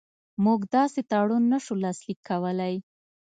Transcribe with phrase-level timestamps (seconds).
[0.43, 2.75] موږ داسې تړون نه شو لاسلیک کولای.